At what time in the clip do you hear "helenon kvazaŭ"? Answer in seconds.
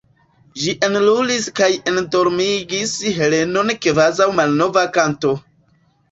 3.17-4.27